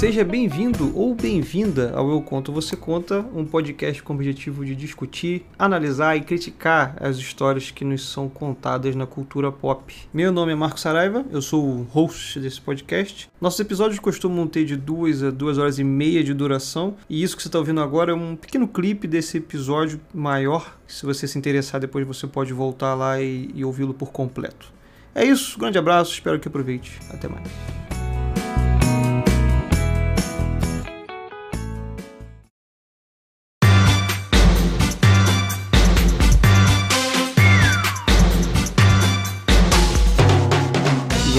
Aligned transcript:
Seja 0.00 0.24
bem-vindo 0.24 0.98
ou 0.98 1.14
bem-vinda 1.14 1.92
ao 1.94 2.08
Eu 2.08 2.22
Conto 2.22 2.50
Você 2.54 2.74
Conta, 2.74 3.20
um 3.34 3.44
podcast 3.44 4.02
com 4.02 4.14
o 4.14 4.16
objetivo 4.16 4.64
de 4.64 4.74
discutir, 4.74 5.44
analisar 5.58 6.16
e 6.16 6.22
criticar 6.22 6.96
as 6.98 7.18
histórias 7.18 7.70
que 7.70 7.84
nos 7.84 8.08
são 8.08 8.26
contadas 8.26 8.96
na 8.96 9.06
cultura 9.06 9.52
pop. 9.52 9.94
Meu 10.10 10.32
nome 10.32 10.52
é 10.52 10.54
Marco 10.54 10.80
Saraiva, 10.80 11.22
eu 11.30 11.42
sou 11.42 11.62
o 11.62 11.82
host 11.82 12.40
desse 12.40 12.58
podcast. 12.62 13.28
Nossos 13.38 13.60
episódios 13.60 14.00
costumam 14.00 14.46
ter 14.46 14.64
de 14.64 14.74
duas 14.74 15.22
a 15.22 15.30
duas 15.30 15.58
horas 15.58 15.78
e 15.78 15.84
meia 15.84 16.24
de 16.24 16.32
duração, 16.32 16.96
e 17.06 17.22
isso 17.22 17.36
que 17.36 17.42
você 17.42 17.48
está 17.48 17.58
ouvindo 17.58 17.82
agora 17.82 18.12
é 18.12 18.14
um 18.14 18.36
pequeno 18.36 18.66
clipe 18.66 19.06
desse 19.06 19.36
episódio 19.36 20.00
maior. 20.14 20.78
Se 20.86 21.04
você 21.04 21.28
se 21.28 21.36
interessar, 21.36 21.78
depois 21.78 22.06
você 22.06 22.26
pode 22.26 22.54
voltar 22.54 22.94
lá 22.94 23.20
e, 23.20 23.50
e 23.54 23.62
ouvi-lo 23.66 23.92
por 23.92 24.10
completo. 24.12 24.72
É 25.14 25.26
isso, 25.26 25.58
grande 25.58 25.76
abraço, 25.76 26.14
espero 26.14 26.40
que 26.40 26.48
aproveite. 26.48 26.98
Até 27.10 27.28
mais. 27.28 27.89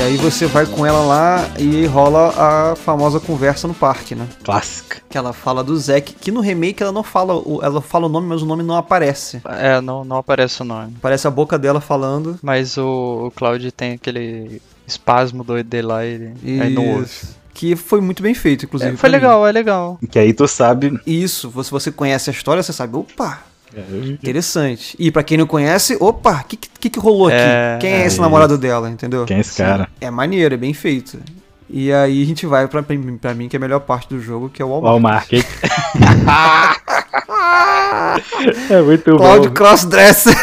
E 0.02 0.04
aí 0.04 0.18
você 0.18 0.48
vai 0.48 0.66
com 0.66 0.84
ela 0.84 1.06
lá 1.06 1.48
e 1.60 1.86
rola 1.86 2.34
a 2.72 2.76
famosa 2.76 3.20
conversa 3.20 3.68
no 3.68 3.74
parque, 3.76 4.16
né? 4.16 4.28
Clássica. 4.44 5.00
Que 5.08 5.16
ela 5.16 5.32
fala 5.32 5.64
do 5.64 5.78
Zack, 5.78 6.14
que 6.16 6.32
no 6.32 6.42
remake 6.42 6.82
ela 6.82 6.92
não 6.92 7.04
fala, 7.04 7.36
o- 7.36 7.60
ela 7.62 7.80
fala 7.84 8.08
o 8.08 8.10
nome, 8.10 8.26
mas 8.28 8.42
o 8.42 8.46
nome 8.48 8.64
não 8.64 8.76
aparece. 8.76 9.40
É, 9.46 9.80
não, 9.80 10.04
não 10.04 10.18
aparece 10.18 10.64
o 10.64 10.66
nome. 10.66 10.96
Parece 11.00 11.28
a 11.28 11.32
boca 11.32 11.58
dela 11.60 11.80
falando. 11.80 12.40
Mas 12.42 12.78
o, 12.80 13.28
o 13.28 13.32
Cloud 13.32 13.72
tem 13.74 13.92
aquele 13.94 14.60
espasmo 14.88 15.44
doido 15.44 15.68
dele 15.68 15.86
lá 15.88 16.04
e 16.04 16.34
aí 16.46 16.74
não 16.74 16.88
ouve. 16.96 17.12
Que 17.54 17.76
foi 17.76 18.02
muito 18.02 18.24
bem 18.24 18.34
feito, 18.34 18.66
inclusive. 18.66 18.94
É, 18.94 18.98
foi 18.98 19.08
pra 19.08 19.20
mim. 19.20 19.24
legal, 19.24 19.46
é 19.48 19.52
legal. 19.52 20.00
Que 20.10 20.18
aí 20.18 20.34
tu 20.34 20.48
sabe. 20.48 21.00
Isso, 21.06 21.52
se 21.64 21.70
você 21.70 21.92
conhece 21.92 22.28
a 22.32 22.34
história, 22.34 22.64
você 22.64 22.74
sabe, 22.74 22.98
opa, 22.98 23.40
interessante. 24.06 24.96
E 25.00 25.12
pra 25.12 25.24
quem 25.24 25.38
não 25.38 25.48
conhece, 25.48 25.98
opa, 26.00 26.42
o 26.42 26.46
que, 26.46 26.58
que 26.58 26.90
que 26.90 27.00
rolou 27.00 27.28
aqui? 27.28 27.38
É, 27.38 27.78
quem 27.80 27.92
é 27.92 28.02
é 28.02 28.06
esse 28.06 28.20
namorado 28.20 28.58
dela, 28.58 28.90
entendeu? 28.90 29.26
Quem 29.26 29.38
é 29.38 29.42
esse 29.42 29.58
cara? 29.58 29.88
É 30.00 30.10
maneiro, 30.10 30.54
é 30.54 30.58
bem 30.58 30.74
feito. 30.74 31.20
E 31.74 31.94
aí 31.94 32.22
a 32.22 32.26
gente 32.26 32.46
vai 32.46 32.68
pra, 32.68 32.84
pra 32.84 33.34
mim, 33.34 33.48
que 33.48 33.56
é 33.56 33.58
a 33.58 33.62
melhor 33.62 33.80
parte 33.80 34.10
do 34.10 34.20
jogo, 34.20 34.50
que 34.50 34.62
é 34.62 34.66
o 34.66 34.68
Walmart. 34.68 34.92
Walmart. 34.92 35.32
é 38.70 38.82
muito 38.82 39.16
Cláudio 39.16 39.50
bom. 39.50 39.56
Crossdresser. 39.56 40.36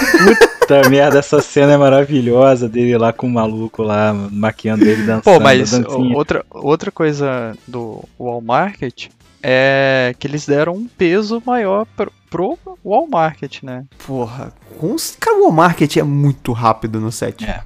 Puta 0.61 0.89
merda, 0.89 1.19
essa 1.19 1.42
cena 1.42 1.75
é 1.75 1.77
maravilhosa 1.77 2.67
dele 2.67 2.97
lá 2.97 3.13
com 3.13 3.27
o 3.27 3.31
maluco 3.31 3.83
lá, 3.83 4.15
maquiando 4.15 4.85
ele 4.85 5.03
dançando. 5.03 5.23
Pô, 5.23 5.39
mas 5.39 5.70
outra, 6.15 6.47
outra 6.51 6.91
coisa 6.91 7.55
do 7.67 8.03
Walmart 8.19 9.11
é 9.42 10.14
que 10.19 10.27
eles 10.27 10.47
deram 10.47 10.75
um 10.75 10.86
peso 10.86 11.42
maior 11.44 11.86
pro, 11.97 12.12
pro 12.31 12.58
Walmart, 12.84 13.62
né? 13.62 13.84
Porra, 14.06 14.53
com... 14.78 14.97
cara, 15.19 15.39
o 15.39 15.42
Walmart 15.42 15.97
é 15.97 16.03
muito 16.03 16.53
rápido 16.53 17.00
no 17.00 17.11
set. 17.12 17.45
É. 17.45 17.61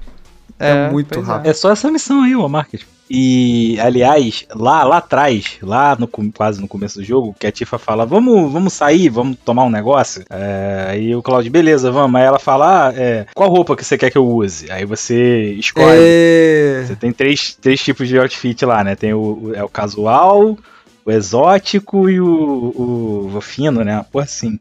É 0.59 0.89
muito 0.89 1.13
pois 1.15 1.27
rápido. 1.27 1.49
É 1.49 1.53
só 1.53 1.71
essa 1.71 1.91
missão 1.91 2.21
aí, 2.23 2.35
o 2.35 2.39
Walmart. 2.39 2.73
E, 3.09 3.77
aliás, 3.81 4.45
lá, 4.55 4.83
lá 4.83 4.97
atrás, 4.97 5.57
lá 5.61 5.95
no, 5.99 6.07
quase 6.07 6.61
no 6.61 6.67
começo 6.67 6.99
do 6.99 7.03
jogo, 7.03 7.35
que 7.37 7.45
a 7.45 7.51
Tifa 7.51 7.77
fala, 7.77 8.05
vamos, 8.05 8.51
vamos 8.51 8.73
sair, 8.73 9.09
vamos 9.09 9.37
tomar 9.43 9.65
um 9.65 9.69
negócio. 9.69 10.23
É, 10.29 10.87
aí 10.89 11.15
o 11.15 11.21
Claudio, 11.21 11.51
beleza, 11.51 11.91
vamos. 11.91 12.19
Aí 12.19 12.25
ela 12.25 12.39
fala, 12.39 12.87
ah, 12.89 12.93
é, 12.95 13.25
qual 13.35 13.49
roupa 13.49 13.75
que 13.75 13.83
você 13.83 13.97
quer 13.97 14.09
que 14.09 14.17
eu 14.17 14.25
use? 14.27 14.71
Aí 14.71 14.85
você 14.85 15.51
escolhe. 15.53 15.97
É... 15.99 16.85
Você 16.87 16.95
tem 16.95 17.11
três, 17.11 17.55
três 17.61 17.83
tipos 17.83 18.07
de 18.07 18.17
outfit 18.17 18.63
lá, 18.65 18.83
né? 18.83 18.95
Tem 18.95 19.13
o, 19.13 19.19
o- 19.19 19.51
é 19.53 19.63
o 19.63 19.69
casual, 19.69 20.57
o 21.05 21.11
exótico 21.11 22.09
e 22.09 22.19
o, 22.19 22.25
o, 22.27 23.31
o 23.37 23.41
fino, 23.41 23.83
né? 23.83 24.03
Porra, 24.11 24.25
assim. 24.25 24.57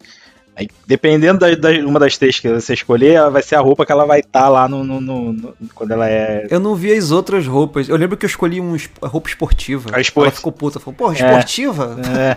Aí, 0.54 0.68
dependendo 0.86 1.38
da, 1.40 1.54
da- 1.54 1.70
uma 1.86 1.98
das 1.98 2.18
três 2.18 2.38
que 2.38 2.46
você 2.46 2.74
escolher, 2.74 3.30
vai 3.30 3.42
ser 3.42 3.54
a 3.54 3.60
roupa 3.60 3.86
que 3.86 3.92
ela 3.92 4.04
vai 4.04 4.20
estar 4.20 4.50
lá 4.50 4.68
no, 4.68 4.84
no- 4.84 5.00
no- 5.00 5.32
no- 5.32 5.54
quando 5.74 5.92
ela 5.92 6.06
é. 6.06 6.46
Eu 6.50 6.60
não 6.60 6.74
vi 6.74 6.92
as 6.92 7.10
outras 7.10 7.46
roupas. 7.46 7.88
Eu 7.88 7.96
lembro 7.96 8.18
que 8.18 8.26
eu 8.26 8.28
escolhi 8.28 8.60
um 8.60 8.76
es- 8.76 8.90
roupa 9.02 9.30
esportiva. 9.30 9.88
A 9.94 10.00
esport- 10.00 10.26
Ela 10.26 10.36
ficou 10.36 10.52
puta. 10.52 10.78
Falou, 10.78 10.94
porra, 10.94 11.14
esportiva? 11.14 11.96
é, 12.06 12.36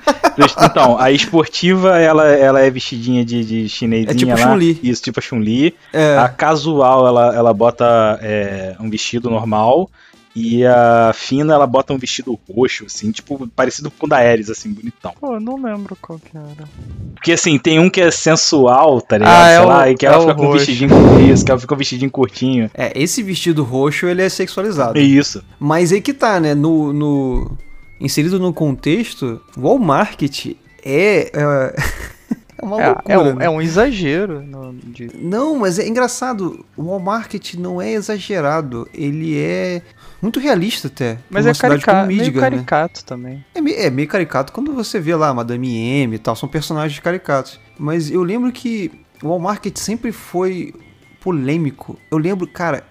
então, 0.66 0.98
a 0.98 1.12
esportiva, 1.12 2.00
ela, 2.00 2.26
ela 2.30 2.62
é 2.62 2.70
vestidinha 2.72 3.26
de, 3.26 3.44
de 3.44 3.68
chinesinha 3.68 4.12
É 4.12 4.16
tipo 4.16 4.32
lá. 4.32 4.38
Chun-Li. 4.38 4.80
Isso, 4.82 5.04
tipo 5.04 5.20
a 5.20 5.22
Chun-Li. 5.22 5.76
É. 5.92 6.18
A 6.18 6.30
casual, 6.30 7.06
ela, 7.06 7.36
ela 7.36 7.54
bota 7.54 8.18
é, 8.22 8.78
um 8.80 8.90
vestido 8.90 9.30
normal. 9.30 9.90
E 10.36 10.66
a 10.66 11.12
fina, 11.14 11.54
ela 11.54 11.66
bota 11.66 11.94
um 11.94 11.98
vestido 11.98 12.38
roxo, 12.54 12.86
assim, 12.88 13.10
tipo, 13.12 13.48
parecido 13.56 13.90
com 13.90 14.06
o 14.06 14.10
da 14.10 14.18
Ares, 14.18 14.50
assim, 14.50 14.74
bonitão. 14.74 15.14
Pô, 15.22 15.36
eu 15.36 15.40
não 15.40 15.56
lembro 15.56 15.98
qual 16.02 16.20
que 16.20 16.36
era. 16.36 16.68
Porque 17.14 17.32
assim, 17.32 17.58
tem 17.58 17.80
um 17.80 17.90
que 17.90 18.02
é 18.02 18.12
sensual, 18.12 19.00
tá 19.02 19.18
ligado? 19.18 19.34
Ah, 19.34 19.50
é 19.50 19.56
Sei 19.56 19.66
o- 19.66 19.68
lá, 19.70 19.90
e 19.90 19.96
que 19.96 20.06
é 20.06 20.10
ela 20.10 20.20
fica 20.22 20.36
com 20.36 20.42
um 20.42 20.46
roxo. 20.48 20.58
vestidinho 20.66 20.90
com 20.90 21.20
isso, 21.22 21.46
que 21.46 21.52
ela 21.52 21.60
fica 21.60 21.70
com 21.70 21.76
um 21.76 21.78
vestidinho 21.78 22.12
curtinho. 22.12 22.70
É, 22.74 22.92
esse 23.02 23.24
vestido 23.24 23.64
roxo, 23.64 24.08
ele 24.08 24.22
é 24.22 24.28
sexualizado. 24.28 25.00
É 25.00 25.02
isso. 25.02 25.42
Mas 25.58 25.94
aí 25.94 26.02
que 26.02 26.14
tá, 26.14 26.38
né? 26.40 26.54
No, 26.54 26.92
no- 26.92 27.58
Inserido 28.02 28.38
no 28.38 28.54
contexto, 28.54 29.42
o 29.56 29.62
Walmart 29.62 30.22
é... 30.22 30.56
É, 30.84 31.32
é 31.34 31.76
uma 32.66 32.82
É, 32.82 32.88
loucura, 32.88 33.14
é, 33.14 33.18
um, 33.20 33.36
né? 33.36 33.46
é 33.46 33.50
um 33.50 33.62
exagero. 33.62 34.42
no- 34.42 34.74
de- 34.74 35.12
Não, 35.16 35.58
mas 35.60 35.80
é 35.80 35.88
engraçado. 35.88 36.66
O 36.76 36.84
Walmart 36.86 37.54
não 37.56 37.82
é 37.82 37.92
exagerado. 37.94 38.88
Ele 38.94 39.38
é 39.38 39.82
muito 40.22 40.40
realista 40.40 40.88
até. 40.88 41.20
Mas 41.30 41.46
é 41.46 41.54
cidade 41.54 41.74
carica 41.84 41.92
como 41.94 42.08
meio 42.08 42.20
Michigan, 42.20 42.42
né? 42.42 42.50
caricato 42.50 43.06
também. 43.06 43.46
É, 43.54 43.62
me- 43.62 43.74
é 43.74 43.90
meio 43.90 44.08
caricato 44.08 44.52
quando 44.52 44.74
você 44.74 45.00
vê 45.00 45.16
lá 45.16 45.34
Madame 45.34 45.76
M 45.78 46.16
e 46.16 46.20
tal, 46.20 46.36
são 46.36 46.50
personagens 46.50 47.00
caricatos. 47.00 47.60
Mas 47.78 48.10
eu 48.12 48.24
lembro 48.24 48.52
que 48.52 48.92
o 49.24 49.30
Walmart 49.30 49.66
sempre 49.76 50.12
foi 50.12 50.74
polêmico. 51.22 51.98
Eu 52.12 52.18
lembro, 52.18 52.48
cara, 52.48 52.84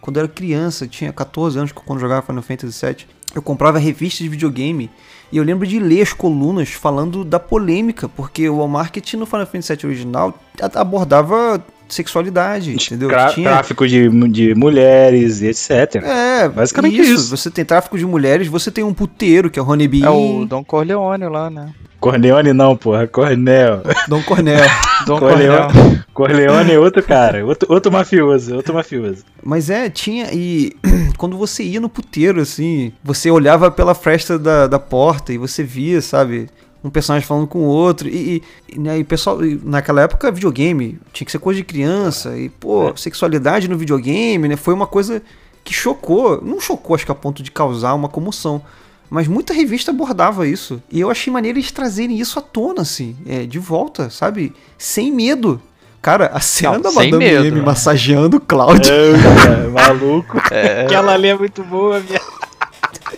quando 0.00 0.16
eu 0.16 0.24
era 0.24 0.28
criança, 0.32 0.86
tinha 0.86 1.12
14 1.12 1.58
anos 1.58 1.72
quando 1.72 1.98
eu 1.98 2.00
jogava 2.00 2.22
Final 2.22 2.42
Fantasy 2.42 2.86
VII, 2.86 3.06
eu 3.34 3.42
comprava 3.42 3.78
revistas 3.78 4.20
de 4.20 4.28
videogame 4.28 4.90
e 5.30 5.38
eu 5.38 5.44
lembro 5.44 5.66
de 5.66 5.78
ler 5.78 6.02
as 6.02 6.12
colunas 6.12 6.70
falando 6.70 7.24
da 7.24 7.40
polêmica, 7.40 8.08
porque 8.08 8.48
o 8.48 8.58
Walmart 8.58 9.14
no 9.14 9.26
Final 9.26 9.46
Fantasy 9.46 9.76
VII 9.76 9.86
original 9.86 10.38
abordava 10.74 11.64
sexualidade, 11.92 12.72
entendeu? 12.74 13.08
Tra- 13.08 13.28
Tinha- 13.32 13.50
Tráfico 13.50 13.86
de, 13.86 14.08
de 14.28 14.54
mulheres 14.54 15.40
e 15.40 15.46
etc. 15.48 15.96
É, 16.02 16.48
Basicamente 16.48 17.00
isso. 17.00 17.14
isso. 17.14 17.36
Você 17.36 17.50
tem 17.50 17.64
tráfico 17.64 17.96
de 17.98 18.04
mulheres, 18.06 18.48
você 18.48 18.70
tem 18.70 18.82
um 18.84 18.94
puteiro, 18.94 19.50
que 19.50 19.58
é 19.58 19.62
o 19.62 19.68
Honeybee, 19.68 20.04
É 20.04 20.10
o 20.10 20.44
Don 20.44 20.64
Corleone 20.64 21.24
lá, 21.28 21.50
né? 21.50 21.72
Corleone 22.00 22.52
não, 22.52 22.76
porra, 22.76 23.06
Cornel. 23.06 23.80
Dom 24.08 24.20
Cornel. 24.22 24.58
Don 25.06 25.18
Corleone. 25.20 25.72
Corleone. 25.72 26.02
Corleone 26.12 26.72
é 26.72 26.78
outro 26.78 27.02
cara, 27.02 27.44
outro, 27.46 27.72
outro 27.72 27.92
mafioso, 27.92 28.56
outro 28.56 28.74
mafioso. 28.74 29.24
Mas 29.42 29.70
é, 29.70 29.88
tinha. 29.88 30.26
E 30.32 30.72
quando 31.16 31.36
você 31.38 31.62
ia 31.62 31.80
no 31.80 31.88
puteiro, 31.88 32.40
assim, 32.40 32.92
você 33.04 33.30
olhava 33.30 33.70
pela 33.70 33.94
fresta 33.94 34.36
da, 34.38 34.66
da 34.66 34.78
porta 34.80 35.32
e 35.32 35.38
você 35.38 35.62
via, 35.62 36.00
sabe? 36.02 36.48
Um 36.84 36.90
personagem 36.90 37.26
falando 37.26 37.46
com 37.46 37.60
o 37.60 37.66
outro. 37.66 38.08
E, 38.08 38.42
e, 38.68 38.78
né, 38.78 38.98
e 38.98 39.04
pessoal, 39.04 39.44
e 39.44 39.60
naquela 39.62 40.02
época, 40.02 40.30
videogame 40.32 40.98
tinha 41.12 41.24
que 41.24 41.32
ser 41.32 41.38
coisa 41.38 41.58
de 41.58 41.64
criança. 41.64 42.36
E, 42.36 42.48
pô, 42.48 42.92
sexualidade 42.96 43.68
no 43.68 43.76
videogame, 43.76 44.48
né? 44.48 44.56
Foi 44.56 44.74
uma 44.74 44.86
coisa 44.86 45.22
que 45.62 45.72
chocou. 45.72 46.42
Não 46.42 46.60
chocou, 46.60 46.94
acho 46.94 47.06
que 47.06 47.12
a 47.12 47.14
ponto 47.14 47.42
de 47.42 47.50
causar 47.50 47.94
uma 47.94 48.08
comoção. 48.08 48.62
Mas 49.08 49.28
muita 49.28 49.52
revista 49.52 49.90
abordava 49.90 50.46
isso. 50.46 50.82
E 50.90 50.98
eu 50.98 51.10
achei 51.10 51.32
maneiro 51.32 51.58
eles 51.58 51.70
trazerem 51.70 52.18
isso 52.18 52.38
à 52.38 52.42
tona, 52.42 52.80
assim, 52.80 53.14
é, 53.26 53.44
de 53.44 53.58
volta, 53.58 54.08
sabe? 54.08 54.54
Sem 54.78 55.12
medo. 55.12 55.60
Cara, 56.00 56.30
a 56.34 56.40
cena 56.40 56.72
Não, 56.72 56.80
da 56.80 56.90
Madame 56.90 57.18
medo, 57.18 57.46
M 57.46 57.58
né? 57.58 57.62
massageando 57.62 58.38
o 58.38 58.40
Cloud. 58.40 58.90
É, 58.90 59.68
maluco. 59.68 60.36
É, 60.50 60.82
Aquela 60.82 61.12
ali 61.12 61.28
é 61.28 61.36
muito 61.38 61.62
boa, 61.62 62.00
minha. 62.00 62.20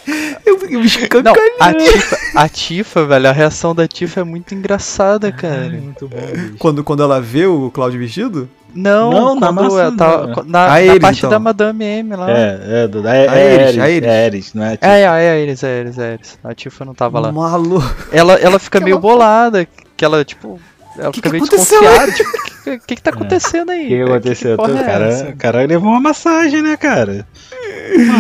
Eu, 0.45 0.59
eu 0.69 0.81
me 0.81 0.87
escancarei. 0.87 1.53
a 1.59 1.73
Tifa, 1.73 2.19
a 2.35 2.49
Tifa, 2.49 3.05
velho, 3.07 3.29
a 3.29 3.33
reação 3.33 3.75
da 3.75 3.89
Tifa 3.89 4.21
é 4.21 4.25
muito 4.25 4.55
engraçada, 4.55 5.33
cara. 5.33 5.69
muito 5.71 6.07
bom, 6.09 6.17
bicho. 6.33 6.55
Quando, 6.59 6.85
quando 6.85 7.03
ela 7.03 7.21
vê 7.21 7.47
o 7.47 7.71
Cláudio 7.71 7.99
vestido? 7.99 8.49
Não, 8.75 9.11
Não, 9.13 9.35
na 9.41 9.53
massa 9.53 9.81
ela 9.83 9.97
tá, 9.97 10.27
não. 10.27 10.35
na, 10.37 10.43
na 10.47 10.61
Ares, 10.73 10.99
parte 10.99 11.19
então. 11.19 11.31
da 11.31 11.39
Madame 11.39 11.85
M 11.85 12.17
lá. 12.17 12.31
É, 12.31 12.61
é, 12.85 12.89
do- 12.89 13.07
é, 13.07 13.29
A 13.29 13.37
é, 13.37 13.65
Ares, 13.69 13.77
é 14.03 14.25
Ares, 14.27 14.55
não 14.55 14.65
é? 14.65 14.79
É, 14.81 14.89
é, 14.91 15.01
é, 15.01 15.07
a 15.07 15.13
Ares, 15.13 15.63
é 15.63 15.67
a 15.77 15.81
Ares, 15.81 15.99
é 15.99 16.03
a 16.03 16.13
Ares. 16.13 16.39
A 16.43 16.55
Tifa 16.55 16.85
não 16.85 16.93
tava 16.95 17.21
lá. 17.21 17.31
Maluco. 17.33 17.85
Ela, 18.13 18.35
ela 18.35 18.59
fica 18.59 18.79
Que 18.81 18.85
meio 18.85 18.99
bolada, 18.99 19.67
que 19.97 20.05
ela, 20.05 20.25
tipo, 20.25 20.59
ela 20.99 21.11
Que 21.13 21.19
fica 21.19 21.31
que 21.31 21.37
meio 21.37 21.49
desconfiada. 21.49 22.13
Tipo, 22.13 22.31
o 22.31 22.65
que, 22.65 22.79
que, 22.79 22.97
que 22.97 23.03
tá 23.03 23.11
acontecendo 23.11 23.71
aí? 23.71 23.85
O 23.85 23.89
que, 23.89 23.97
que 23.97 24.03
aconteceu? 24.03 24.57
o 24.59 24.65
é 24.79 24.85
cara, 24.85 25.35
cara 25.39 25.67
levou 25.67 25.91
uma 25.93 26.01
massagem, 26.01 26.61
né, 26.61 26.77
cara? 26.77 27.27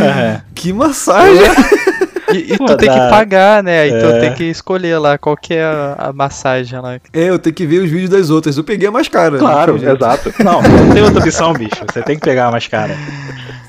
Ué, 0.02 0.42
Que 0.54 0.72
massagem. 0.72 1.42
E, 2.32 2.54
e 2.54 2.58
Pô, 2.58 2.64
tu 2.64 2.76
tem 2.78 2.88
que 2.90 2.98
pagar, 3.10 3.62
né? 3.62 3.82
Aí 3.82 3.90
tu 3.90 4.06
É. 4.06 4.18
tem 4.20 4.32
que 4.34 4.44
escolher 4.44 4.96
lá 4.98 5.16
qual 5.18 5.36
que 5.36 5.52
é 5.54 5.62
a, 5.62 5.94
a 6.08 6.12
massagem 6.12 6.80
lá. 6.80 6.94
É, 7.12 7.28
eu 7.28 7.38
tenho 7.38 7.54
que 7.54 7.66
ver 7.66 7.80
os 7.80 7.90
vídeos 7.90 8.08
das 8.10 8.30
outras. 8.30 8.56
Eu 8.56 8.64
peguei 8.64 8.88
a 8.88 8.90
mais 8.90 9.06
cara. 9.08 9.38
Claro, 9.38 9.74
não 9.74 9.78
tem 9.78 9.88
jeito. 9.88 10.02
exato. 10.04 10.32
Não, 10.42 10.60
não 10.62 10.90
tem 10.94 11.02
outra 11.02 11.20
opção, 11.20 11.52
bicho. 11.52 11.76
Você 11.92 12.02
tem 12.02 12.16
que 12.16 12.22
pegar 12.22 12.46
a 12.46 12.50
mais 12.50 12.66
cara. 12.66 12.96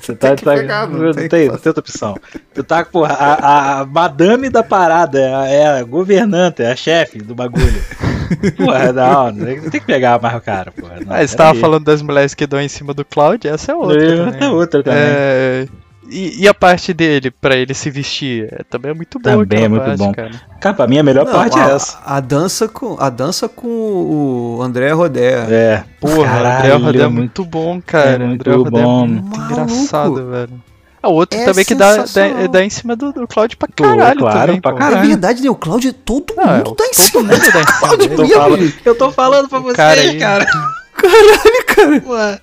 Você 0.00 0.14
tá, 0.16 0.28
Tem 0.28 0.36
que 0.36 0.44
tá- 0.46 0.54
pegar, 0.54 0.88
não 0.88 0.98
não, 0.98 1.12
tem 1.12 1.28
tem, 1.28 1.48
não 1.48 1.56
tem 1.58 1.68
outra 1.70 1.80
opção. 1.80 2.16
Tu 2.54 2.64
tá, 2.64 2.82
porra, 2.84 3.12
a, 3.14 3.80
a 3.80 3.86
madame 3.86 4.48
da 4.48 4.62
parada 4.62 5.20
é 5.20 5.34
a, 5.34 5.46
é 5.48 5.78
a 5.80 5.84
governanta, 5.84 6.62
é 6.62 6.72
a 6.72 6.76
chefe 6.76 7.18
do 7.18 7.34
bagulho. 7.34 7.82
Porra, 8.56 8.92
não, 8.92 9.32
não 9.32 9.70
tem 9.70 9.80
que 9.80 9.86
pegar 9.86 10.20
mais 10.20 10.42
cara, 10.42 10.70
porra. 10.72 10.96
Não, 11.04 11.14
Ah, 11.14 11.26
você 11.26 11.36
tava 11.36 11.50
peraí. 11.50 11.60
falando 11.60 11.84
das 11.84 12.02
mulheres 12.02 12.34
que 12.34 12.46
dão 12.46 12.60
em 12.60 12.68
cima 12.68 12.92
do 12.94 13.04
Cloud, 13.04 13.46
essa 13.46 13.72
é 13.72 13.74
outra. 13.74 14.02
É, 14.04 14.08
também. 14.16 14.24
outra, 14.32 14.50
outra 14.50 14.82
também. 14.82 14.98
É, 15.02 15.66
e, 16.08 16.42
e 16.44 16.48
a 16.48 16.54
parte 16.54 16.94
dele, 16.94 17.32
pra 17.32 17.56
ele 17.56 17.74
se 17.74 17.90
vestir, 17.90 18.48
é, 18.52 18.62
também 18.70 18.92
é 18.92 18.94
muito 18.94 19.18
boa. 19.18 19.38
Também 19.44 19.64
é 19.64 19.68
muito 19.68 19.84
parte, 19.84 19.98
bom. 19.98 20.12
Cara. 20.12 20.30
Cara, 20.60 20.74
pra 20.76 20.86
mim 20.86 20.98
a 20.98 21.02
melhor 21.02 21.24
Não, 21.24 21.32
parte 21.32 21.58
a, 21.58 21.68
é 21.68 21.74
essa. 21.74 21.98
A 22.06 22.20
dança 22.20 22.68
com, 22.68 22.96
a 23.00 23.10
dança 23.10 23.48
com 23.48 23.66
o 23.66 24.62
André 24.62 24.92
Rodé. 24.92 25.32
É. 25.50 25.84
Porra, 26.00 26.24
Caralho, 26.24 26.74
André 26.74 26.86
Rodé 26.86 26.98
é 26.98 27.02
muito- 27.08 27.12
muito 27.16 27.44
bom, 27.44 27.80
cara. 27.84 28.10
é 28.10 28.18
muito 28.26 28.48
André 28.48 28.54
Rodé 28.56 28.70
bom. 28.70 29.04
é 29.04 29.08
muito 29.08 29.36
Maluco. 29.38 29.52
engraçado, 29.52 30.30
velho. 30.30 30.50
O 31.06 31.12
outro 31.14 31.38
É 31.38 31.44
também 31.44 31.64
que 31.64 31.74
dá, 31.74 31.96
dá, 31.96 32.46
dá 32.50 32.64
em 32.64 32.70
cima 32.70 32.94
do, 32.96 33.12
do 33.12 33.26
Cloud 33.26 33.56
pra 33.56 33.68
Pô, 33.74 33.84
caralho 33.84 34.18
claro, 34.20 34.46
também, 34.46 34.60
pra 34.60 34.72
pô. 34.72 34.78
caralho. 34.78 35.04
É 35.04 35.06
verdade, 35.08 35.42
né? 35.42 35.50
O 35.50 35.54
Cláudio, 35.54 35.92
todo 35.92 36.34
Não, 36.36 36.44
é, 36.44 36.56
mundo 36.58 36.74
tá 36.74 36.84
em 36.84 36.90
todo 36.90 36.94
cima. 36.94 37.22
mundo 37.22 37.30
dá 37.30 37.36
em 37.36 37.40
cima 37.42 37.64
Cláudio 37.64 37.98
dele. 38.08 38.22
mesmo, 38.22 38.34
falando. 38.34 38.72
Eu 38.84 38.94
tô 38.94 39.10
falando 39.12 39.48
pra 39.48 39.58
vocês, 39.58 39.76
cara 39.76 40.00
aí- 40.00 40.18
cara. 40.18 40.46
Caralho, 40.96 41.66
cara. 41.66 42.02
Ué, 42.06 42.40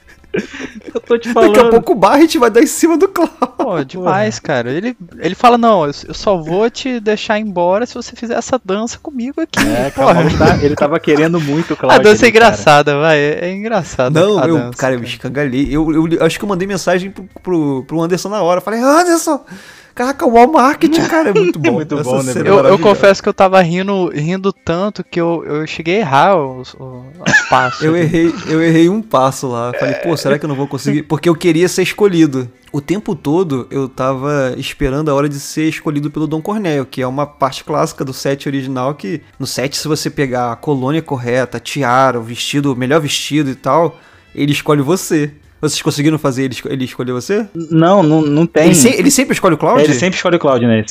eu 0.93 0.99
tô 1.01 1.17
te 1.17 1.31
Daqui 1.33 1.49
a 1.49 1.53
falando. 1.53 1.69
pouco 1.71 1.91
o 1.93 1.95
Barret 1.95 2.37
vai 2.37 2.49
dar 2.49 2.61
em 2.61 2.67
cima 2.67 2.97
do 2.97 3.07
Cláudio. 3.07 3.37
Pô, 3.57 3.83
demais, 3.83 4.39
cara. 4.39 4.71
Ele, 4.71 4.95
ele 5.19 5.35
fala, 5.35 5.57
não, 5.57 5.85
eu 5.85 5.93
só 5.93 6.35
vou 6.37 6.69
te 6.69 6.99
deixar 6.99 7.39
embora 7.39 7.85
se 7.85 7.93
você 7.93 8.15
fizer 8.15 8.35
essa 8.35 8.59
dança 8.63 8.97
comigo 8.99 9.39
aqui. 9.41 9.59
É, 9.59 9.89
Porra. 9.91 10.13
calma, 10.15 10.21
ele, 10.29 10.37
tá- 10.37 10.57
ele 10.63 10.75
tava 10.75 10.99
querendo 10.99 11.39
muito 11.39 11.73
o 11.73 11.91
A 11.91 11.97
dança 11.97 12.25
é 12.25 12.29
ali, 12.29 12.33
cara. 12.37 12.45
engraçada, 12.47 12.99
vai. 12.99 13.17
É, 13.17 13.39
é 13.45 13.53
engraçado. 13.53 14.13
Não, 14.13 14.39
a 14.39 14.47
eu, 14.47 14.57
dança, 14.57 14.77
cara, 14.77 14.95
eu 14.95 14.99
me 14.99 15.05
escangalhei. 15.05 15.67
Eu, 15.71 16.09
eu 16.11 16.25
acho 16.25 16.37
que 16.37 16.43
eu 16.43 16.49
mandei 16.49 16.67
mensagem 16.67 17.11
pro, 17.11 17.23
pro, 17.41 17.83
pro 17.85 18.01
Anderson 18.01 18.29
na 18.29 18.41
hora. 18.41 18.59
Falei, 18.59 18.79
Anderson, 18.81 19.45
caraca, 19.93 20.25
o 20.25 20.31
Wall 20.31 20.51
Market, 20.51 20.95
cara, 21.07 21.29
é 21.29 21.33
muito 21.33 21.57
bom. 21.59 21.73
Muito 21.73 22.01
bom, 22.03 22.21
né? 22.23 22.33
é 22.33 22.39
Eu, 22.39 22.65
eu 22.65 22.79
confesso 22.79 23.21
que 23.21 23.29
eu 23.29 23.33
tava 23.33 23.61
rindo, 23.61 24.09
rindo 24.09 24.51
tanto 24.51 25.03
que 25.03 25.19
eu, 25.19 25.43
eu 25.45 25.67
cheguei 25.67 25.97
a 25.97 25.99
errar 25.99 26.37
os, 26.37 26.73
os, 26.73 27.03
os 27.27 27.41
passos. 27.49 27.81
Eu 27.81 27.95
errei, 27.95 28.33
eu 28.47 28.61
errei 28.61 28.89
um 28.89 29.01
passo 29.01 29.47
lá. 29.47 29.71
Falei, 29.79 29.95
pô, 29.95 30.15
será 30.17 30.37
que 30.37 30.45
eu 30.45 30.49
não 30.49 30.55
vou 30.55 30.67
conseguir? 30.67 31.03
Porque 31.03 31.29
eu 31.29 31.35
queria 31.35 31.67
ser 31.67 31.83
escolhido. 31.83 32.49
O 32.71 32.81
tempo 32.81 33.15
todo 33.15 33.67
eu 33.69 33.87
tava 33.87 34.55
esperando 34.57 35.11
a 35.11 35.13
hora 35.13 35.29
de 35.29 35.39
ser 35.39 35.69
escolhido 35.69 36.09
pelo 36.09 36.25
Dom 36.25 36.41
Cornélio, 36.41 36.87
que 36.87 37.03
é 37.03 37.07
uma 37.07 37.27
parte 37.27 37.63
clássica 37.63 38.03
do 38.03 38.11
set 38.11 38.47
original 38.47 38.95
que 38.95 39.21
no 39.37 39.45
set 39.45 39.77
se 39.77 39.87
você 39.87 40.09
pegar 40.09 40.51
a 40.51 40.55
colônia 40.55 41.01
correta, 41.01 41.57
a 41.57 41.59
tiara, 41.59 42.19
o 42.19 42.23
vestido, 42.23 42.73
o 42.73 42.75
melhor 42.75 42.99
vestido 42.99 43.51
e 43.51 43.55
tal, 43.55 43.99
ele 44.33 44.51
escolhe 44.51 44.81
você. 44.81 45.31
Vocês 45.69 45.81
conseguiram 45.81 46.19
fazer 46.19 46.43
ele, 46.43 46.55
ele 46.65 46.85
escolher 46.85 47.13
você? 47.13 47.47
Não, 47.55 48.03
não, 48.03 48.21
não 48.21 48.45
tem. 48.45 48.65
Ele, 48.65 48.75
se- 48.75 48.89
ele 48.95 49.09
sempre 49.09 49.33
escolhe 49.33 49.55
o 49.55 49.57
Cloud? 49.57 49.81
Ele 49.81 49.93
sempre 49.93 50.15
escolhe 50.17 50.35
o 50.35 50.39
Cláudio, 50.39 50.67
né? 50.67 50.83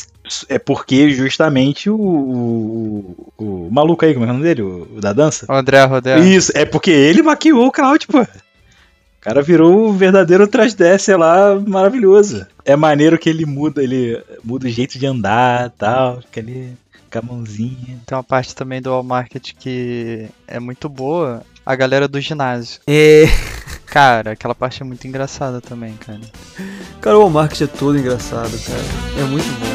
É 0.49 0.59
porque 0.59 1.11
justamente 1.11 1.91
o, 1.91 1.95
o, 1.97 3.29
o, 3.39 3.45
o 3.67 3.69
maluco 3.71 4.05
aí, 4.05 4.15
como 4.15 4.25
é 4.25 4.29
o 4.31 4.33
nome 4.33 4.45
dele? 4.45 4.63
O, 4.63 4.89
o 4.97 5.01
da 5.01 5.13
dança? 5.13 5.47
O 5.49 5.53
André 5.53 5.85
Rodé. 5.85 6.19
Isso, 6.21 6.51
é 6.55 6.65
porque 6.65 6.91
ele 6.91 7.23
maquiou 7.23 7.67
o 7.67 7.71
Cláudio, 7.73 8.09
pô. 8.09 8.23
O 8.23 8.27
cara 9.21 9.41
virou 9.43 9.89
o 9.89 9.93
verdadeiro 9.93 10.49
Trasdécia 10.49 11.17
lá, 11.17 11.55
maravilhoso. 11.67 12.45
É 12.65 12.75
maneiro 12.75 13.19
que 13.19 13.29
ele 13.29 13.45
muda, 13.47 13.83
ele 13.83 14.21
muda 14.43 14.67
o 14.67 14.71
jeito 14.71 14.99
de 14.99 15.07
andar 15.07 15.67
e 15.69 15.71
tal, 15.79 16.21
fica 16.23 16.41
ali 16.41 16.73
com 17.11 17.19
a 17.19 17.23
mãozinha. 17.23 17.99
Tem 18.07 18.17
uma 18.17 18.25
parte 18.25 18.55
também 18.55 18.81
do 18.83 18.91
All 18.91 19.03
Market 19.05 19.51
que 19.59 20.27
é 20.49 20.59
muito 20.59 20.89
boa. 20.89 21.43
A 21.65 21.77
galera 21.77 22.09
do 22.09 22.21
ginásio. 22.21 22.81
É. 22.87 23.27
Cara, 23.93 24.31
aquela 24.31 24.55
parte 24.55 24.81
é 24.81 24.87
muito 24.87 25.07
engraçada 25.07 25.61
também, 25.61 25.93
cara. 25.99 26.23
Cara, 26.99 27.19
o 27.19 27.21
Wall 27.21 27.29
Market 27.29 27.61
é 27.61 27.67
todo 27.67 27.99
engraçado, 27.99 28.51
cara. 28.65 28.81
É 29.21 29.25
muito 29.25 29.45
bom. 29.45 29.67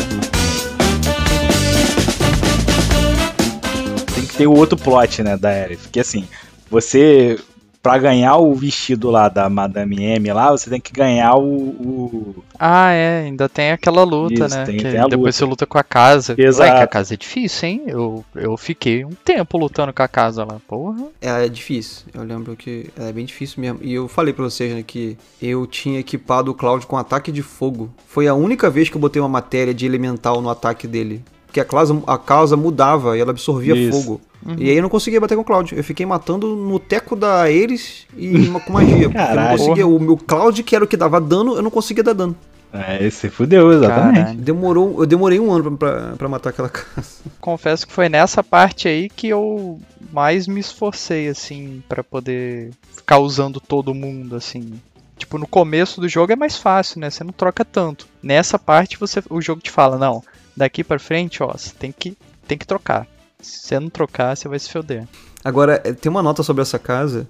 Tem 4.16 4.26
que 4.26 4.36
ter 4.36 4.48
o 4.48 4.56
outro 4.56 4.76
plot, 4.76 5.22
né, 5.22 5.38
da 5.38 5.50
Aerith. 5.50 5.88
Que 5.92 6.00
assim, 6.00 6.28
você. 6.68 7.40
Pra 7.88 7.98
ganhar 7.98 8.36
o 8.36 8.54
vestido 8.54 9.10
lá 9.10 9.30
da 9.30 9.50
Madame 9.50 10.04
M 10.04 10.34
lá, 10.34 10.52
você 10.52 10.70
tem 10.70 10.80
que 10.82 10.92
ganhar 10.92 11.36
o. 11.36 11.44
o- 11.70 12.44
Ah, 12.60 12.92
é, 12.92 13.22
ainda 13.22 13.48
tem 13.48 13.72
aquela 13.72 14.04
luta, 14.04 14.34
Isso, 14.46 14.58
né? 14.58 14.66
tem- 14.66 14.76
que 14.78 14.84
tem 14.84 14.98
a 15.00 15.04
depois 15.08 15.18
luta. 15.20 15.32
você 15.32 15.46
luta 15.46 15.66
com 15.66 15.78
a 15.78 15.84
casa. 15.84 16.36
Exato. 16.38 16.70
Ué, 16.70 16.78
que 16.78 16.84
a 16.84 16.88
casa 16.88 17.14
é 17.14 17.18
difícil, 17.18 17.70
hein? 17.70 17.82
Eu, 17.88 18.26
eu 18.36 18.58
fiquei 18.58 19.06
um 19.06 19.12
tempo 19.12 19.58
lutando 19.58 19.94
com 19.94 20.04
a 20.04 20.08
casa 20.08 20.44
lá, 20.44 20.58
porra. 20.68 21.06
É, 21.22 21.46
é 21.46 21.48
difícil. 21.48 22.08
Eu 22.14 22.24
lembro 22.24 22.58
que 22.58 22.90
é 23.00 23.12
bem 23.14 23.26
difícil 23.26 23.62
mesmo. 23.62 23.80
E 23.82 23.94
eu 23.94 24.08
falei 24.10 24.34
pra 24.34 24.44
vocês, 24.44 24.74
né, 24.76 24.84
que 24.86 25.18
eu 25.42 25.66
tinha 25.66 26.00
equipado 26.00 26.52
o 26.52 26.54
Cloud 26.56 26.86
com 26.86 26.98
ataque 26.98 27.32
de 27.32 27.42
fogo. 27.42 27.90
Foi 28.06 28.28
a 28.28 28.34
única 28.34 28.70
vez 28.70 28.90
que 28.90 28.98
eu 28.98 29.02
botei 29.02 29.22
uma 29.22 29.30
matéria 29.30 29.74
de 29.74 29.86
elemental 29.86 30.42
no 30.42 30.50
ataque 30.50 30.88
dele. 30.88 31.24
Porque 31.48 31.60
a 31.60 31.66
causa, 31.66 32.04
a 32.06 32.18
causa 32.18 32.56
mudava 32.56 33.18
e 33.18 33.22
ela 33.22 33.32
absorvia 33.32 33.76
Isso. 33.76 34.04
fogo. 34.04 34.22
E 34.58 34.70
aí 34.70 34.78
eu 34.78 34.82
não 34.82 34.90
conseguia 34.90 35.20
bater 35.20 35.36
com 35.36 35.42
o 35.42 35.46
Cloud. 35.46 35.76
Eu 35.76 35.84
fiquei 35.84 36.06
matando 36.06 36.56
no 36.56 36.80
teco 36.80 37.16
da 37.16 37.42
Ares 37.42 38.06
e 38.16 38.48
com 38.66 38.74
magia. 38.74 39.10
Porque 39.10 39.20
eu 39.20 39.36
não 39.36 39.48
conseguia. 39.50 39.88
O 39.88 40.00
meu 40.00 40.16
Cloud, 40.16 40.64
que 40.64 40.76
era 40.76 40.86
o 40.86 40.88
que 40.88 40.96
dava 40.96 41.20
dano, 41.20 41.56
eu 41.56 41.62
não 41.62 41.72
conseguia 41.72 42.04
dar 42.04 42.14
dano. 42.14 42.36
É, 42.72 43.10
você 43.10 43.30
fudeu, 43.30 43.72
exatamente. 43.72 44.20
Caralho. 44.20 44.40
Demorou, 44.40 45.00
eu 45.00 45.06
demorei 45.06 45.40
um 45.40 45.52
ano 45.52 45.72
pra, 45.72 45.92
pra, 45.92 46.16
pra 46.18 46.30
matar 46.30 46.50
aquela 46.50 46.70
casa. 46.70 47.22
Confesso 47.40 47.88
que 47.88 47.94
foi 47.94 48.10
nessa 48.10 48.44
parte 48.44 48.88
aí 48.88 49.10
que 49.10 49.30
eu 49.30 49.80
mais 50.12 50.48
me 50.48 50.60
esforcei, 50.60 51.30
assim, 51.30 51.82
pra 51.88 52.04
poder 52.04 52.72
ficar 52.94 53.20
usando 53.20 53.60
todo 53.60 53.94
mundo, 53.94 54.36
assim. 54.36 54.74
Tipo, 55.18 55.38
no 55.38 55.48
começo 55.48 56.00
do 56.00 56.08
jogo 56.08 56.34
é 56.34 56.36
mais 56.36 56.58
fácil, 56.58 57.00
né? 57.00 57.10
Você 57.10 57.24
não 57.24 57.32
troca 57.32 57.66
tanto. 57.66 58.08
Nessa 58.22 58.60
parte 58.60 59.00
você, 59.00 59.24
o 59.30 59.42
jogo 59.42 59.62
te 59.62 59.72
fala, 59.72 59.98
não, 59.98 60.22
daqui 60.58 60.84
pra 60.84 60.98
frente, 60.98 61.44
ó, 61.44 61.52
você 61.56 61.70
tem 61.70 61.92
que, 61.92 62.18
tem 62.48 62.58
que 62.58 62.66
trocar. 62.66 63.08
Se 63.40 63.60
você 63.60 63.80
não 63.80 63.90
trocar, 63.90 64.36
você 64.36 64.48
vai 64.48 64.58
se 64.58 64.72
foder. 64.72 65.08
Agora, 65.46 65.80
eh, 65.86 65.94
tem 65.94 66.10
uma 66.10 66.24
nota 66.24 66.42
sobre 66.42 66.64
essa 66.64 66.80
casa 66.80 67.28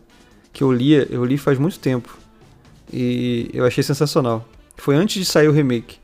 que 0.54 0.64
eu 0.64 0.72
li, 0.72 0.94
eu 1.12 1.26
li 1.26 1.38
faz 1.38 1.60
muito 1.60 1.78
tempo. 1.78 2.18
E 2.92 3.50
eu 3.54 3.66
achei 3.66 3.84
sensacional. 3.84 4.48
Foi 4.78 4.96
antes 4.96 5.22
de 5.22 5.30
sair 5.30 5.50
o 5.50 5.52
remake. 5.52 5.98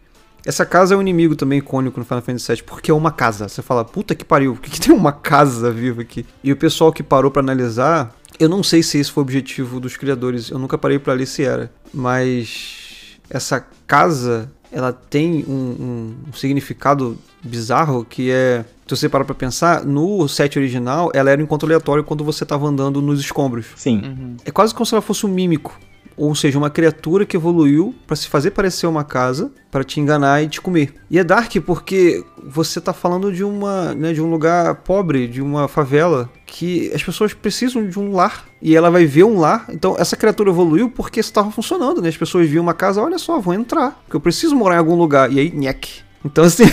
Essa 0.46 0.66
casa 0.66 0.94
é 0.94 0.98
um 0.98 1.02
inimigo 1.02 1.38
também 1.38 1.60
icônico 1.60 1.98
no 1.98 2.06
Final 2.06 2.22
Fantasy 2.22 2.52
VII, 2.52 2.64
porque 2.64 2.92
é 2.92 2.94
uma 2.94 3.14
casa. 3.14 3.48
Você 3.48 3.62
fala, 3.62 3.86
puta 3.86 4.14
que 4.14 4.26
pariu, 4.26 4.56
por 4.56 4.62
que, 4.64 4.72
que 4.72 4.82
tem 4.82 4.94
uma 4.94 5.14
casa 5.14 5.72
viva 5.72 6.02
aqui? 6.02 6.26
E 6.44 6.52
o 6.52 6.58
pessoal 6.58 6.92
que 6.92 7.02
parou 7.02 7.32
pra 7.32 7.42
analisar, 7.42 8.14
eu 8.38 8.50
não 8.50 8.62
sei 8.62 8.84
se 8.84 8.98
esse 8.98 9.10
foi 9.10 9.22
o 9.22 9.26
objetivo 9.26 9.80
dos 9.80 9.96
criadores, 9.96 10.50
eu 10.50 10.60
nunca 10.60 10.78
parei 10.78 11.00
pra 11.00 11.14
ler 11.14 11.26
se 11.26 11.46
era. 11.46 11.72
Mas 11.94 13.18
essa 13.30 13.66
casa, 13.88 14.52
ela 14.74 14.92
tem 14.92 15.46
um, 15.48 16.16
um 16.28 16.34
significado 16.34 17.18
bizarro 17.44 18.04
que 18.04 18.32
é. 18.32 18.66
Se 18.86 18.98
você 18.98 19.08
parar 19.08 19.24
pra 19.24 19.34
pensar, 19.34 19.86
no 19.86 20.28
set 20.28 20.60
original, 20.60 21.10
ela 21.14 21.32
era 21.32 21.40
um 21.40 21.46
encontro 21.46 21.66
aleatório 21.66 22.04
quando 22.04 22.24
você 22.24 22.46
tava 22.46 22.68
andando 22.68 23.02
nos 23.02 23.20
escombros. 23.20 23.68
Sim. 23.78 24.02
Uhum. 24.04 24.38
É 24.44 24.52
quase 24.52 24.74
como 24.74 24.86
se 24.86 24.94
ela 24.94 25.02
fosse 25.02 25.26
um 25.26 25.30
mímico. 25.30 25.80
Ou 26.16 26.34
seja, 26.36 26.58
uma 26.58 26.70
criatura 26.70 27.26
que 27.26 27.36
evoluiu 27.36 27.94
pra 28.06 28.16
se 28.16 28.28
fazer 28.28 28.52
parecer 28.52 28.88
uma 28.88 29.04
casa, 29.04 29.52
pra 29.72 29.84
te 29.84 30.00
enganar 30.00 30.44
e 30.44 30.48
te 30.48 30.62
comer. 30.62 30.94
E 31.10 31.18
é 31.18 31.24
dark 31.24 31.56
porque 31.66 32.24
você 32.44 32.80
tá 32.80 32.94
falando 32.94 33.32
de 33.32 33.44
uma, 33.44 33.94
né, 33.94 34.14
de 34.14 34.22
um 34.22 34.30
lugar 34.30 34.76
pobre, 34.76 35.28
de 35.28 35.42
uma 35.42 35.68
favela, 35.68 36.30
que 36.46 36.92
as 36.94 37.04
pessoas 37.04 37.34
precisam 37.34 37.88
de 37.88 37.98
um 37.98 38.14
lar 38.14 38.46
e 38.62 38.76
ela 38.76 38.92
vai 38.92 39.06
ver 39.06 39.24
um 39.24 39.40
lar. 39.40 39.66
Então 39.70 39.96
essa 39.98 40.16
criatura 40.16 40.52
evoluiu 40.52 40.90
porque 40.90 41.20
estava 41.20 41.50
funcionando, 41.50 42.02
né? 42.02 42.10
As 42.10 42.18
pessoas 42.18 42.48
viam 42.48 42.62
uma 42.62 42.74
casa, 42.74 43.02
olha 43.02 43.18
só, 43.18 43.40
vou 43.40 43.54
entrar, 43.54 44.00
porque 44.04 44.16
eu 44.16 44.22
preciso 44.22 44.56
morar 44.56 44.76
em 44.76 44.80
algum 44.80 44.96
lugar. 44.96 45.32
E 45.32 45.40
aí, 45.40 45.52
nhec. 45.52 46.04
Então 46.26 46.44
assim, 46.44 46.64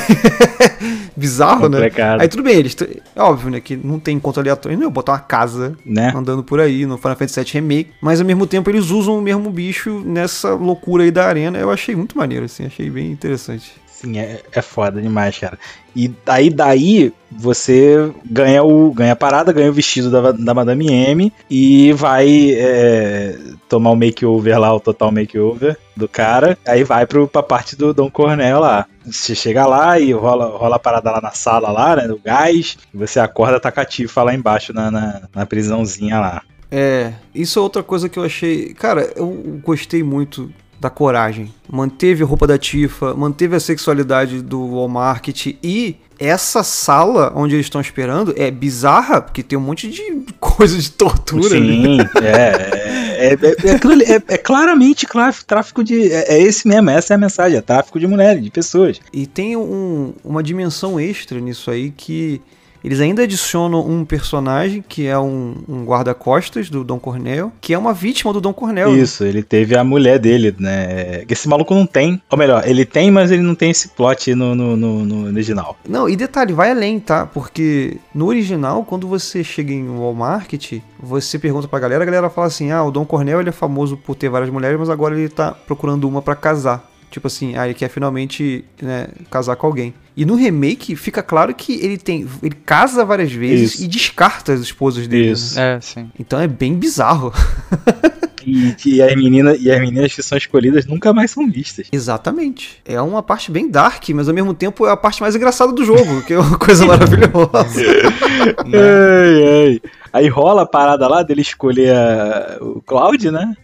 bizarro, 1.16 1.68
né? 1.68 1.78
Complicado. 1.78 2.20
Aí 2.20 2.28
tudo 2.28 2.42
bem, 2.42 2.56
eles 2.56 2.76
é 3.14 3.20
óbvio, 3.20 3.50
né, 3.50 3.60
que 3.60 3.76
não 3.76 3.98
tem 3.98 4.16
encontro 4.16 4.40
aleatório, 4.40 4.78
não 4.78 4.90
botar 4.90 5.12
uma 5.12 5.18
casa 5.18 5.76
Né? 5.84 6.12
andando 6.14 6.42
por 6.42 6.60
aí 6.60 6.86
no 6.86 6.96
Final 6.96 7.16
Fantasy 7.16 7.40
VII 7.40 7.52
Remake, 7.54 7.90
mas 8.00 8.20
ao 8.20 8.26
mesmo 8.26 8.46
tempo 8.46 8.70
eles 8.70 8.90
usam 8.90 9.18
o 9.18 9.22
mesmo 9.22 9.50
bicho 9.50 10.00
nessa 10.04 10.54
loucura 10.54 11.04
aí 11.04 11.10
da 11.10 11.26
arena. 11.26 11.58
Eu 11.58 11.70
achei 11.70 11.94
muito 11.96 12.16
maneiro, 12.16 12.44
assim, 12.44 12.64
achei 12.64 12.88
bem 12.90 13.10
interessante. 13.10 13.72
Sim, 14.00 14.18
é, 14.18 14.40
é 14.50 14.62
foda 14.62 15.00
demais, 15.00 15.38
cara. 15.38 15.58
E 15.94 16.10
aí 16.24 16.48
daí 16.48 17.12
você 17.30 18.10
ganha 18.24 18.64
o 18.64 18.90
ganha 18.94 19.12
a 19.12 19.16
parada, 19.16 19.52
ganha 19.52 19.68
o 19.68 19.74
vestido 19.74 20.10
da, 20.10 20.32
da 20.32 20.54
Madame 20.54 20.90
M 20.90 21.30
e 21.50 21.92
vai 21.92 22.52
é, 22.52 23.38
tomar 23.68 23.90
o 23.90 23.96
makeover 23.96 24.58
lá, 24.58 24.74
o 24.74 24.80
total 24.80 25.12
makeover 25.12 25.76
do 25.94 26.08
cara. 26.08 26.56
Aí 26.66 26.82
vai 26.82 27.06
pro, 27.06 27.28
pra 27.28 27.42
parte 27.42 27.76
do 27.76 27.92
Dom 27.92 28.10
Cornel 28.10 28.60
lá. 28.60 28.86
Você 29.04 29.34
chega 29.34 29.66
lá 29.66 29.98
e 30.00 30.12
rola, 30.12 30.46
rola 30.56 30.76
a 30.76 30.78
parada 30.78 31.10
lá 31.10 31.20
na 31.20 31.32
sala 31.32 31.70
lá, 31.70 31.96
né, 31.96 32.08
do 32.08 32.18
gás. 32.18 32.78
Você 32.94 33.20
acorda 33.20 33.60
tá 33.60 33.70
catifa 33.70 34.22
lá 34.22 34.34
embaixo 34.34 34.72
na, 34.72 34.90
na, 34.90 35.22
na 35.34 35.44
prisãozinha 35.44 36.18
lá. 36.18 36.42
É, 36.70 37.12
isso 37.34 37.58
é 37.58 37.62
outra 37.62 37.82
coisa 37.82 38.08
que 38.08 38.18
eu 38.18 38.24
achei. 38.24 38.72
Cara, 38.72 39.12
eu 39.14 39.60
gostei 39.62 40.02
muito 40.02 40.50
da 40.80 40.88
coragem. 40.88 41.52
Manteve 41.70 42.24
a 42.24 42.26
roupa 42.26 42.46
da 42.46 42.56
Tifa, 42.56 43.14
manteve 43.14 43.54
a 43.54 43.60
sexualidade 43.60 44.40
do 44.40 44.66
Walmart 44.74 45.28
e 45.62 45.96
essa 46.18 46.62
sala 46.62 47.32
onde 47.34 47.54
eles 47.54 47.66
estão 47.66 47.80
esperando 47.80 48.34
é 48.36 48.50
bizarra, 48.50 49.20
porque 49.20 49.42
tem 49.42 49.58
um 49.58 49.62
monte 49.62 49.88
de 49.90 50.02
coisa 50.40 50.76
de 50.76 50.90
tortura 50.90 51.50
Sim, 51.50 51.56
ali. 51.56 51.98
É, 52.22 52.90
é, 53.20 53.32
é, 53.32 54.14
é, 54.14 54.22
é, 54.28 54.38
claramente 54.38 55.06
tráfico 55.46 55.84
de. 55.84 56.10
É, 56.12 56.40
esse 56.40 56.66
mesmo, 56.66 56.90
essa 56.90 57.14
é 57.14 57.16
a 57.16 57.18
mensagem, 57.18 57.58
é 57.58 57.62
tráfico 57.62 58.00
de 58.00 58.06
mulheres, 58.06 58.42
de 58.42 58.50
pessoas. 58.50 59.00
E 59.12 59.26
tem 59.26 59.56
um, 59.56 60.14
uma 60.24 60.42
dimensão 60.42 60.98
extra 60.98 61.38
nisso 61.40 61.70
aí 61.70 61.90
que 61.90 62.40
eles 62.82 63.00
ainda 63.00 63.22
adicionam 63.22 63.86
um 63.86 64.04
personagem 64.04 64.82
que 64.86 65.06
é 65.06 65.18
um, 65.18 65.54
um 65.68 65.84
guarda-costas 65.84 66.70
do 66.70 66.82
Dom 66.82 66.98
Cornel, 66.98 67.52
que 67.60 67.74
é 67.74 67.78
uma 67.78 67.92
vítima 67.92 68.32
do 68.32 68.40
Dom 68.40 68.52
Cornel. 68.52 68.96
Isso, 68.96 69.24
ele 69.24 69.42
teve 69.42 69.76
a 69.76 69.84
mulher 69.84 70.18
dele, 70.18 70.54
né? 70.58 71.24
Esse 71.28 71.48
maluco 71.48 71.74
não 71.74 71.86
tem. 71.86 72.20
Ou 72.30 72.38
melhor, 72.38 72.66
ele 72.66 72.84
tem, 72.84 73.10
mas 73.10 73.30
ele 73.30 73.42
não 73.42 73.54
tem 73.54 73.70
esse 73.70 73.88
plot 73.88 74.34
no, 74.34 74.54
no, 74.54 74.76
no, 74.76 75.04
no 75.04 75.26
original. 75.26 75.76
Não, 75.88 76.08
e 76.08 76.16
detalhe, 76.16 76.52
vai 76.52 76.70
além, 76.70 76.98
tá? 76.98 77.26
Porque 77.26 77.98
no 78.14 78.26
original, 78.26 78.84
quando 78.84 79.06
você 79.06 79.44
chega 79.44 79.72
em 79.72 79.86
Walmart, 79.86 80.50
você 80.98 81.38
pergunta 81.38 81.68
pra 81.68 81.78
galera, 81.78 82.02
a 82.02 82.06
galera 82.06 82.30
fala 82.30 82.46
assim: 82.46 82.70
ah, 82.70 82.82
o 82.82 82.90
Dom 82.90 83.04
Cornel 83.04 83.40
ele 83.40 83.50
é 83.50 83.52
famoso 83.52 83.96
por 83.96 84.14
ter 84.14 84.28
várias 84.28 84.50
mulheres, 84.50 84.78
mas 84.78 84.90
agora 84.90 85.16
ele 85.16 85.28
tá 85.28 85.52
procurando 85.52 86.08
uma 86.08 86.22
para 86.22 86.34
casar. 86.34 86.88
Tipo 87.10 87.26
assim, 87.26 87.56
aí 87.56 87.68
ele 87.68 87.74
quer 87.74 87.88
finalmente 87.88 88.64
né, 88.80 89.08
casar 89.28 89.56
com 89.56 89.66
alguém. 89.66 89.92
E 90.20 90.26
no 90.26 90.34
remake 90.34 90.94
fica 90.96 91.22
claro 91.22 91.54
que 91.54 91.82
ele 91.82 91.96
tem. 91.96 92.28
Ele 92.42 92.54
casa 92.54 93.06
várias 93.06 93.32
vezes 93.32 93.76
Isso. 93.76 93.84
e 93.84 93.88
descarta 93.88 94.52
as 94.52 94.60
esposas 94.60 95.08
dele. 95.08 95.30
Isso. 95.30 95.56
Né? 95.56 95.76
É, 95.76 95.80
sim. 95.80 96.10
Então 96.20 96.38
é 96.38 96.46
bem 96.46 96.74
bizarro. 96.74 97.32
E, 98.42 98.74
e, 98.86 99.02
as 99.02 99.14
meninas, 99.16 99.58
e 99.60 99.70
as 99.70 99.78
meninas 99.78 100.14
que 100.14 100.22
são 100.22 100.38
escolhidas 100.38 100.86
nunca 100.86 101.12
mais 101.12 101.30
são 101.30 101.46
vistas. 101.46 101.88
Exatamente. 101.92 102.80
É 102.86 102.98
uma 102.98 103.22
parte 103.22 103.50
bem 103.50 103.70
dark, 103.70 104.08
mas 104.14 104.28
ao 104.28 104.34
mesmo 104.34 104.54
tempo 104.54 104.86
é 104.86 104.90
a 104.90 104.96
parte 104.96 105.20
mais 105.20 105.36
engraçada 105.36 105.74
do 105.74 105.84
jogo, 105.84 106.22
que 106.22 106.32
é 106.32 106.38
uma 106.38 106.58
coisa 106.58 106.86
maravilhosa. 106.86 107.28
ai, 108.64 109.44
ai. 109.44 109.80
Aí 110.10 110.28
rola 110.28 110.62
a 110.62 110.66
parada 110.66 111.06
lá 111.06 111.22
dele 111.22 111.42
escolher 111.42 111.94
a, 111.94 112.56
o 112.62 112.80
Cloud, 112.80 113.30
né? 113.30 113.54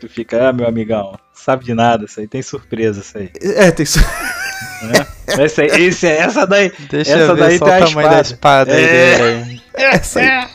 Tu 0.00 0.08
fica, 0.08 0.48
ah, 0.48 0.52
meu 0.52 0.66
amigão, 0.66 1.14
sabe 1.34 1.66
de 1.66 1.74
nada, 1.74 2.06
isso 2.06 2.18
aí 2.18 2.26
tem 2.26 2.40
surpresa, 2.40 3.00
isso 3.00 3.18
aí. 3.18 3.30
É, 3.38 3.70
tem 3.70 3.84
surpresa. 3.84 4.32
É. 4.82 5.42
Esse, 5.44 5.62
esse, 5.62 6.06
essa 6.06 6.46
daí. 6.46 6.72
Deixa 6.90 7.12
essa 7.12 7.32
eu 7.32 7.34
ver 7.34 7.40
daí 7.40 7.58
só 7.58 7.64
o 7.64 7.68
tamanho 7.68 7.88
espada. 7.88 8.08
da 8.08 8.20
espada 8.20 8.72
é. 8.72 9.22
aí. 9.22 9.62
Essa 9.74 10.20
aí. 10.20 10.48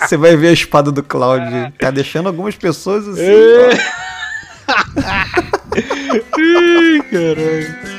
Você 0.00 0.16
vai 0.16 0.36
ver 0.36 0.48
a 0.48 0.52
espada 0.52 0.92
do 0.92 1.02
Cloud. 1.02 1.72
Tá 1.78 1.90
deixando 1.90 2.28
algumas 2.28 2.56
pessoas 2.56 3.08
assim. 3.08 3.22
É. 3.22 3.70
Ai, 6.36 7.02
caralho. 7.10 7.98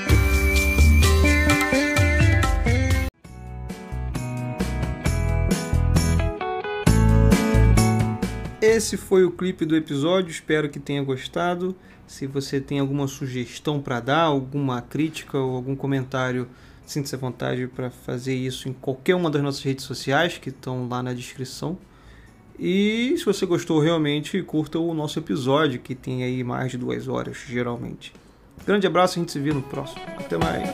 Esse 8.62 8.98
foi 8.98 9.24
o 9.24 9.32
clipe 9.32 9.66
do 9.66 9.76
episódio, 9.76 10.30
espero 10.32 10.70
que 10.70 10.80
tenha 10.80 11.02
gostado. 11.02 11.76
Se 12.10 12.26
você 12.26 12.60
tem 12.60 12.80
alguma 12.80 13.08
sugestão 13.08 13.80
para 13.80 14.00
dar, 14.00 14.24
alguma 14.24 14.82
crítica 14.82 15.38
ou 15.38 15.56
algum 15.56 15.76
comentário, 15.76 16.48
sinta-se 16.84 17.14
à 17.14 17.20
vontade 17.20 17.68
para 17.68 17.92
fazer 17.92 18.34
isso 18.34 18.68
em 18.68 18.74
qualquer 18.74 19.14
uma 19.14 19.30
das 19.30 19.44
nossas 19.44 19.62
redes 19.62 19.86
sociais 19.86 20.40
que 20.40 20.50
estão 20.50 20.90
lá 20.90 21.04
na 21.04 21.14
descrição. 21.14 21.78
E 22.58 23.14
se 23.16 23.24
você 23.24 23.46
gostou 23.46 23.80
realmente, 23.80 24.42
curta 24.42 24.80
o 24.80 24.92
nosso 24.96 25.20
episódio, 25.20 25.80
que 25.80 25.94
tem 25.94 26.24
aí 26.24 26.44
mais 26.44 26.72
de 26.72 26.80
duas 26.80 27.08
horas, 27.08 27.38
geralmente. 27.48 28.12
Grande 28.66 28.88
abraço, 28.88 29.20
a 29.20 29.22
gente 29.22 29.32
se 29.32 29.40
vê 29.40 29.54
no 29.54 29.62
próximo. 29.62 30.02
Até 30.18 30.36
mais. 30.36 30.68